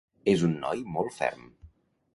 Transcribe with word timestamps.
És 0.31 0.45
un 0.47 0.55
noi 0.63 0.81
molt 0.97 1.15
ferm. 1.21 1.47